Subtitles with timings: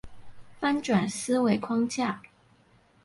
[0.59, 2.23] 翻轉思維框架